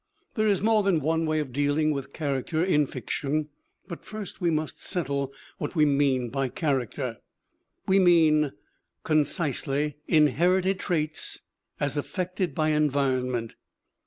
There 0.33 0.47
is 0.47 0.63
more 0.63 0.81
than 0.81 0.99
one 0.99 1.27
way 1.27 1.39
of 1.39 1.53
dealing 1.53 1.91
with 1.91 2.11
char 2.11 2.41
acter 2.41 2.65
in 2.65 2.87
fiction. 2.87 3.49
But 3.87 4.03
first 4.03 4.41
we 4.41 4.49
must 4.49 4.81
settle 4.83 5.31
what 5.59 5.75
we 5.75 5.85
mean 5.85 6.29
by 6.29 6.49
character. 6.49 7.19
We 7.85 7.99
mean, 7.99 8.53
concisely, 9.03 9.97
inherited 10.07 10.79
traits 10.79 11.41
as 11.79 11.97
affected 11.97 12.55
by 12.55 12.69
environment. 12.69 13.53